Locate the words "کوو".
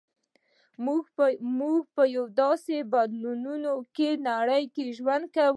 5.35-5.49